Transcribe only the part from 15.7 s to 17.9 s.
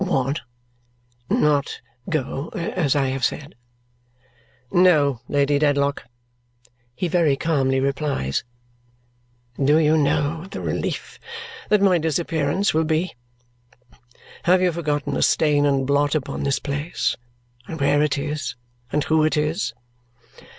blot upon this place, and